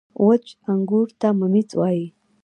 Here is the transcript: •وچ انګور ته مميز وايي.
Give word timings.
•وچ 0.25 0.45
انګور 0.71 1.07
ته 1.19 1.27
مميز 1.39 1.69
وايي. 1.79 2.05